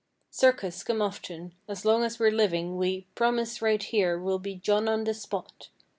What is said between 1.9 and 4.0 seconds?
as we're living we Promise right